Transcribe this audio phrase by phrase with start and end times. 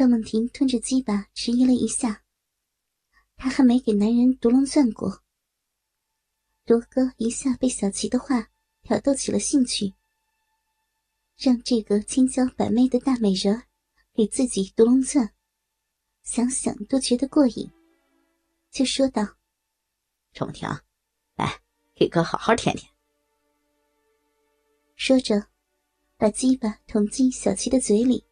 [0.00, 2.22] 赵梦婷吞着鸡巴迟疑了一下，
[3.36, 5.22] 她还没给男人独龙钻过。
[6.64, 8.48] 罗哥一下被小琪的话
[8.80, 9.92] 挑逗起了兴趣，
[11.36, 13.64] 让这个千娇百媚的大美人
[14.14, 15.34] 给自己独龙钻，
[16.22, 17.70] 想想都觉得过瘾，
[18.70, 19.36] 就说道
[20.32, 20.66] ：“赵梦婷，
[21.36, 21.60] 来，
[21.94, 22.90] 给哥好好舔舔。”
[24.96, 25.48] 说着，
[26.16, 28.24] 把鸡巴捅进小琪的嘴里。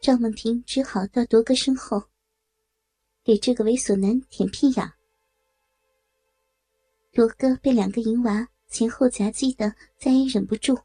[0.00, 2.02] 赵梦婷只好到铎哥身后，
[3.22, 4.92] 给这个猥琐男舔屁眼。
[7.12, 10.80] 铎哥被两个淫娃前后夹击的，再也忍不住，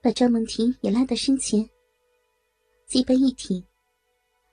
[0.00, 1.68] 把赵梦婷也拉到身前，
[2.86, 3.62] 鸡巴一挺，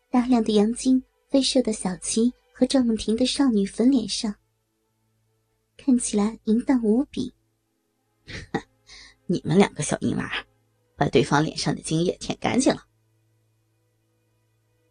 [0.10, 4.36] 大量的阳精飞射到小琪和赵梦婷的少女粉脸上，
[5.78, 7.34] 看起来淫荡无比。
[9.28, 10.30] 你们两个小淫娃，
[10.98, 12.86] 把对方脸上的精液舔干净了。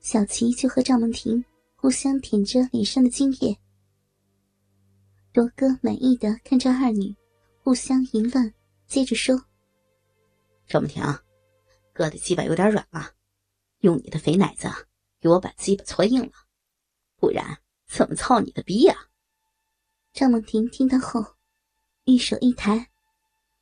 [0.01, 1.45] 小琪就和赵梦婷
[1.77, 3.59] 互相舔着脸上的精液，
[5.35, 7.15] 罗哥满意的看着二女
[7.63, 8.53] 互相淫乱，
[8.87, 9.45] 接着说
[10.67, 11.03] ：“赵梦婷，
[11.93, 13.13] 哥的鸡巴有点软了，
[13.81, 14.69] 用你的肥奶子
[15.21, 16.33] 给我把鸡巴搓硬了，
[17.17, 18.95] 不然怎么操你的逼呀？”
[20.15, 21.25] 赵梦婷听到后，
[22.05, 22.89] 一手一抬，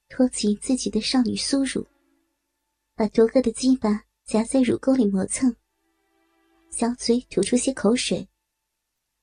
[0.08, 1.86] 托起自己的少女酥乳，
[2.94, 5.54] 把铎哥的鸡巴夹在乳沟里磨蹭。
[6.78, 8.28] 小嘴吐出些口水，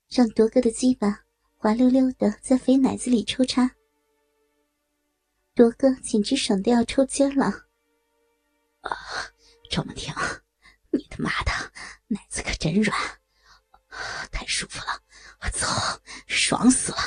[0.09, 1.23] 让铎哥的鸡巴
[1.55, 3.69] 滑溜溜的在肥奶子里抽插。
[5.53, 7.45] 铎哥简直爽的要抽筋了。
[8.81, 8.97] 啊，
[9.69, 10.11] 赵梦婷，
[10.89, 11.51] 你他妈的
[12.07, 12.97] 奶子可真软，
[14.31, 14.99] 太舒服了，
[15.41, 16.97] 我操，爽死了！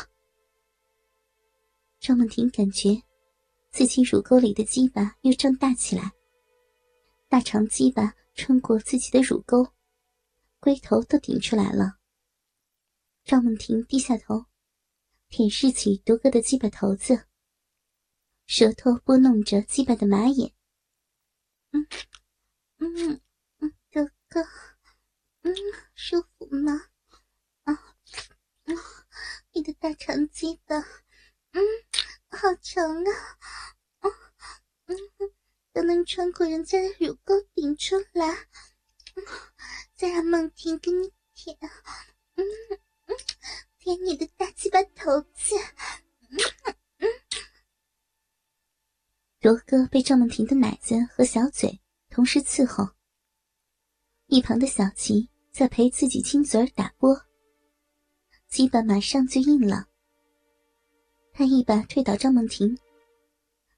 [1.99, 3.03] 赵梦婷感觉
[3.73, 6.09] 自己乳沟里的鸡巴又胀大起来，
[7.29, 9.67] 大长鸡巴穿过自己的乳沟。
[10.67, 12.01] 龟头都顶出来了。
[13.23, 14.47] 赵梦婷低下头，
[15.29, 17.29] 舔舐起独哥的鸡巴头子，
[18.49, 20.53] 舌头拨弄着鸡巴的马眼。
[21.71, 21.87] 嗯
[22.79, 23.21] 嗯
[23.59, 24.43] 嗯，独哥，
[25.43, 25.55] 嗯，
[25.95, 26.73] 舒服吗？
[27.63, 28.75] 啊啊，
[29.53, 30.81] 你的大长鸡巴，
[31.53, 31.63] 嗯，
[32.31, 33.13] 好长啊，
[34.01, 34.11] 啊
[34.87, 34.97] 嗯，
[35.73, 38.49] 都能穿过人家的乳沟顶出来。
[40.09, 41.57] 让梦婷给你舔，
[42.35, 42.45] 嗯，
[43.79, 45.55] 舔你的大鸡巴头子。
[49.41, 51.81] 罗哥被赵梦婷的奶子和小嘴
[52.11, 52.89] 同时伺候，
[54.27, 57.27] 一旁的小琪在陪自己亲嘴打啵，
[58.49, 59.89] 鸡巴马上就硬了。
[61.33, 62.77] 他一把推倒赵梦婷，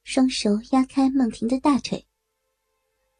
[0.04, 2.06] 双手压开梦婷的大腿，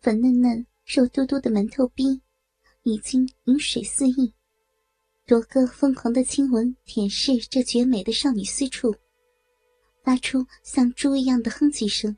[0.00, 2.22] 粉嫩嫩、肉嘟嘟的馒头逼。
[2.88, 4.32] 已经饮水四溢，
[5.26, 8.94] 罗哥疯狂的亲吻舔舐这绝美的少女私处，
[10.02, 12.16] 发出像猪一样的哼唧声，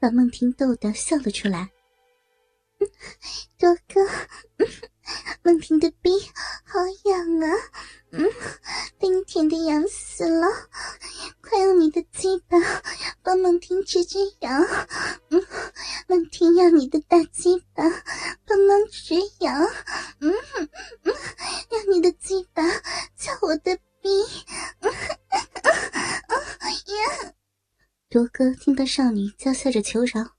[0.00, 1.70] 把梦婷逗得笑了出来。
[3.58, 4.00] 罗哥，
[5.42, 6.10] 梦婷的逼
[6.64, 7.56] 好痒啊！
[8.12, 8.30] 嗯，
[8.98, 10.46] 被你舔的痒死了，
[11.40, 12.58] 快用你的鸡巴
[13.22, 14.62] 帮梦婷止止痒。
[15.30, 15.46] 嗯，
[16.08, 17.84] 梦婷要你的大鸡巴
[18.46, 19.54] 帮忙止痒。
[20.20, 20.32] 嗯
[21.04, 21.14] 嗯，
[21.70, 22.62] 让你的鸡巴
[23.16, 24.08] 敲我的逼。
[24.80, 24.92] 嗯
[26.88, 27.34] 呀！
[28.10, 30.34] 罗哥听到少女娇笑着求饶，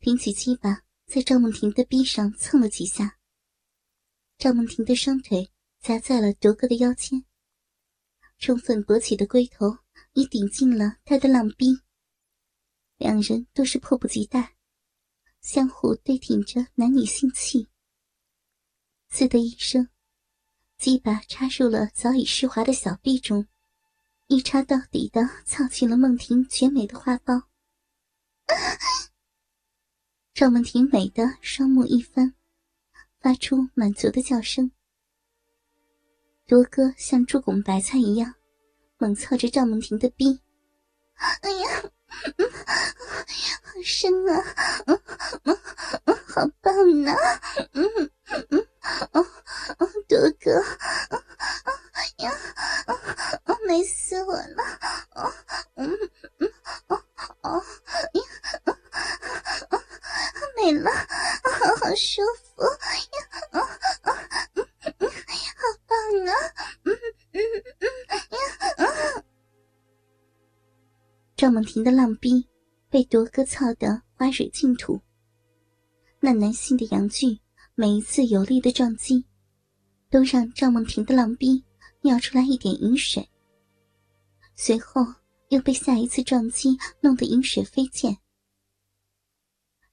[0.00, 0.80] 挺起鸡巴。
[1.06, 3.16] 在赵梦婷的臂上蹭了几下，
[4.42, 7.24] 赵梦婷的双腿夹在了铎哥的腰间，
[8.40, 9.78] 充分勃起的龟头
[10.14, 11.78] 已顶进了他的浪逼，
[12.96, 14.56] 两人都是迫不及待，
[15.40, 17.68] 相互对挺着男女性器。
[19.10, 19.88] 嘶的一声，
[20.76, 23.46] 鸡巴插入了早已湿滑的小臂中，
[24.26, 27.44] 一插到底的操进了梦婷绝美的花苞。
[30.34, 32.34] 赵梦婷美的双目一翻，
[33.22, 34.70] 发出满足的叫声。
[36.46, 38.34] 多哥像猪拱白菜一样
[38.98, 40.40] 猛操着赵梦婷的逼，
[41.14, 41.82] 哎呀，
[43.62, 44.44] 好深啊，
[44.86, 45.00] 嗯
[45.44, 45.56] 嗯
[46.26, 46.74] 好棒
[47.06, 47.14] 啊！
[47.74, 48.10] 嗯嗯
[48.50, 48.66] 嗯
[49.12, 50.50] 嗯，铎哥，
[52.24, 52.32] 呀，
[53.66, 54.62] 美死我了！
[55.76, 55.88] 嗯
[56.38, 56.52] 嗯
[56.88, 57.02] 哦
[57.42, 57.64] 哦
[58.14, 58.20] 呀。
[60.56, 60.90] 美了，
[61.80, 63.28] 好舒服呀！
[63.50, 63.60] 啊
[64.02, 64.12] 啊，
[65.56, 66.32] 好棒啊！
[71.36, 72.46] 赵梦婷的浪逼
[72.88, 75.00] 被夺哥操得花蕊尽吐，
[76.20, 77.40] 那男性的阳具
[77.74, 79.24] 每一次有力的撞击，
[80.08, 81.64] 都让赵梦婷的浪逼
[82.02, 83.28] 尿出来一点饮水。
[84.54, 85.04] 随后
[85.48, 88.16] 又被下一次撞击弄得饮水飞溅。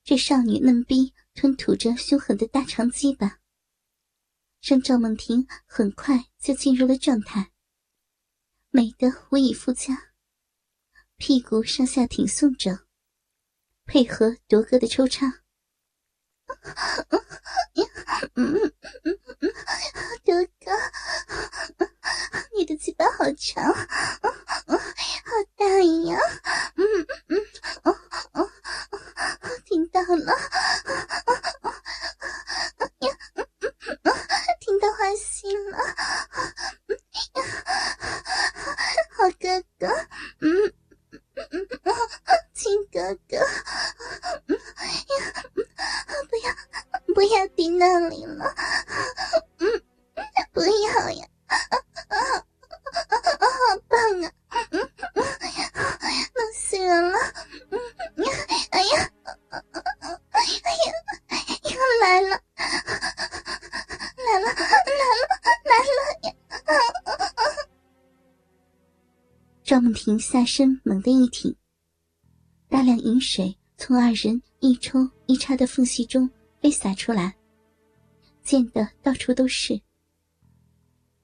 [0.04, 3.40] 这少女嫩逼吞吐着凶狠的大长鸡巴，
[4.62, 7.54] 让赵梦婷很快就进入了状态，
[8.72, 10.12] 美得无以复加，
[11.16, 12.80] 屁股上下挺送着，
[13.86, 15.34] 配合铎哥的抽插。
[20.26, 20.72] 德哥，
[22.58, 23.88] 你的嘴巴好长，好
[25.56, 25.66] 大
[26.04, 26.20] 呀！
[26.76, 26.84] 嗯
[27.28, 27.38] 嗯
[27.84, 27.98] 哦
[28.34, 28.50] 哦，
[29.66, 30.36] 听到了，
[34.60, 35.78] 听到花心了，
[39.12, 39.88] 好哥哥，
[40.42, 40.74] 嗯
[41.36, 41.68] 嗯嗯，
[42.54, 43.38] 亲哥哥。
[47.78, 48.46] 那里了，
[49.60, 49.82] 嗯，
[50.52, 51.56] 不要呀，啊，
[52.08, 54.32] 啊，啊好棒啊，
[54.72, 54.80] 嗯，
[55.14, 57.18] 弄死人了，
[57.70, 57.80] 嗯，
[58.72, 59.12] 哎呀，
[60.32, 60.94] 哎呀，
[61.64, 61.70] 又
[62.02, 62.42] 来了，
[64.18, 65.28] 来了，来了，
[65.66, 66.28] 来了呀！
[69.64, 71.56] 赵梦婷下身猛地一挺，
[72.70, 76.30] 大量饮水从二人一抽一插的缝隙中。
[76.62, 77.34] 被洒出来，
[78.44, 79.74] 溅得到处都是。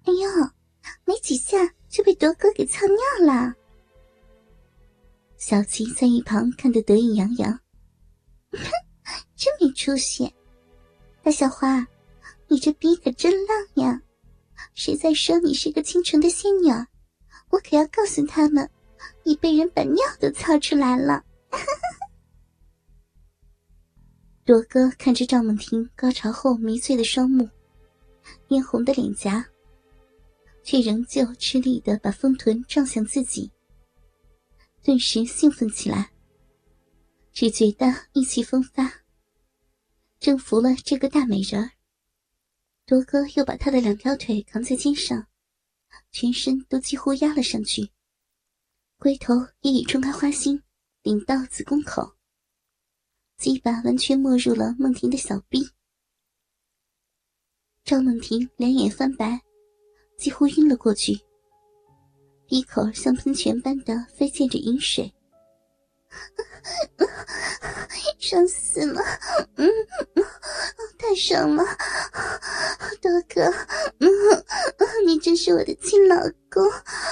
[0.04, 0.30] 哎呦，
[1.04, 1.58] 没几下
[1.90, 3.54] 就被铎哥给操尿了。
[5.38, 7.52] 小琪在一旁看得得意洋洋，
[8.52, 8.60] 哼，
[9.36, 10.34] 真没出息！
[11.24, 11.86] 大小花，
[12.48, 14.02] 你这逼可真浪呀！
[14.74, 16.70] 谁在说你是个清纯的仙女，
[17.50, 18.70] 我可要告诉他们，
[19.24, 21.24] 你被人把尿都操出来了。
[24.46, 27.50] 铎哥看着赵梦婷高潮后迷醉的双目，
[28.48, 29.44] 嫣红的脸颊，
[30.64, 33.52] 却仍旧吃力的把丰臀撞向自己，
[34.84, 36.12] 顿时兴奋起来，
[37.34, 39.02] 只觉得意气风发，
[40.20, 41.72] 征服了这个大美人儿。
[42.86, 45.26] 铎哥又把他的两条腿扛在肩上，
[46.12, 47.90] 全身都几乎压了上去，
[49.00, 50.62] 龟头也已冲开花心，
[51.02, 52.15] 顶到子宫口。
[53.38, 55.70] 鸡巴完全没入了梦婷的小臂，
[57.84, 59.42] 赵梦婷两眼翻白，
[60.18, 61.20] 几乎晕了过去，
[62.48, 65.14] 鼻口像喷泉般的飞溅着饮水，
[68.20, 69.02] 爽死了！
[69.58, 69.70] 嗯，
[70.98, 71.64] 太爽了，
[73.02, 73.44] 多哥，
[74.00, 74.10] 嗯，
[75.06, 76.16] 你真是我的亲老
[76.50, 76.66] 公，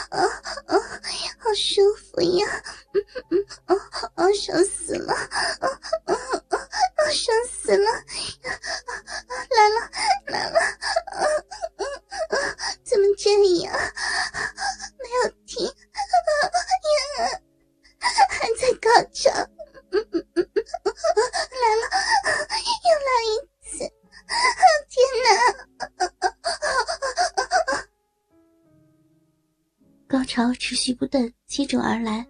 [0.10, 0.24] 啊
[0.68, 0.80] 啊，
[1.38, 2.64] 好舒服呀！
[2.94, 3.75] 嗯嗯，啊
[4.16, 5.14] 啊，爽死了！
[7.74, 7.86] 怎么
[9.50, 9.90] 来了
[10.28, 10.60] 来了
[12.84, 13.74] 怎么这样
[15.00, 15.68] 没有停
[18.30, 18.88] 还在高
[30.25, 32.28] 潮持续不断，接踵而来，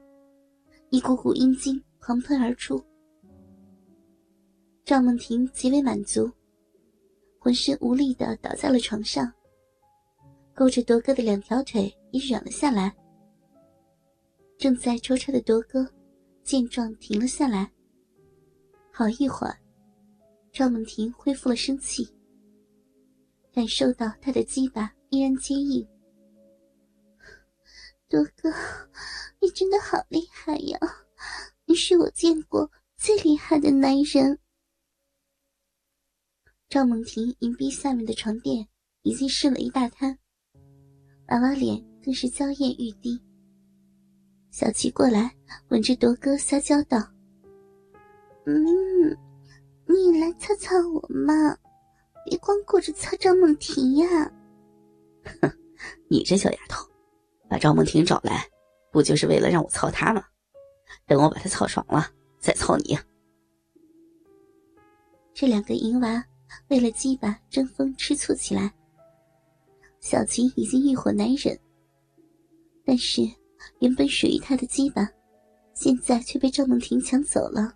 [0.89, 2.81] 一股股阴茎狂喷而出。
[4.85, 6.29] 赵梦婷极为满足，
[7.39, 9.31] 浑身无力的倒在了床上，
[10.53, 12.93] 勾着铎哥的两条腿也软了下来。
[14.57, 15.89] 正在抽插的铎哥
[16.43, 17.71] 见状停了下来。
[18.91, 19.57] 好一会儿，
[20.51, 22.05] 赵梦婷恢复了生气，
[23.53, 25.87] 感受到他的鸡巴依然坚硬。
[28.09, 28.53] 多哥，
[29.39, 30.77] 你真的好厉害呀！
[31.65, 34.37] 你是我见过最厉害的男人。
[36.73, 38.67] 赵梦婷银臂下面的床垫
[39.03, 40.17] 已经湿了一大滩，
[41.27, 43.21] 娃娃脸更是娇艳欲滴。
[44.49, 45.31] 小琪过来
[45.67, 46.97] 吻着铎哥撒娇道
[48.47, 49.15] ：“嗯，
[49.85, 51.55] 你来擦擦我嘛，
[52.25, 54.07] 别光顾着擦赵梦婷呀。”
[55.43, 55.51] 哼，
[56.09, 56.83] 你这小丫头。
[57.47, 58.49] 把赵梦婷找来，
[58.91, 60.25] 不就是为了让我操她吗？
[61.05, 62.97] 等我把她操爽了，再操你。
[65.35, 66.25] 这两个淫娃
[66.69, 68.73] 为了鸡巴争风吃醋起来。
[69.99, 71.57] 小琪已经欲火难忍，
[72.83, 73.21] 但是
[73.79, 75.09] 原本属于他的鸡巴，
[75.73, 77.73] 现在却被赵梦婷抢走了。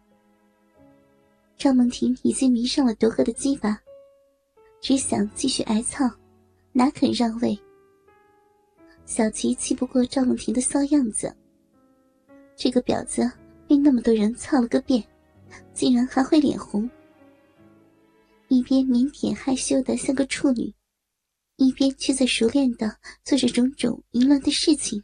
[1.58, 3.80] 赵梦婷已经迷上了夺哥的鸡巴，
[4.82, 6.04] 只想继续挨操，
[6.74, 7.58] 哪肯让位。
[9.06, 11.34] 小琪气不过赵梦婷的骚样子，
[12.58, 13.32] 这个婊子
[13.70, 15.02] 被那么多人操了个遍，
[15.74, 16.90] 竟然还会脸红，
[18.50, 20.74] 一边腼腆害羞的像个处女，
[21.58, 25.04] 一边却在熟练的做着种种淫乱的事情。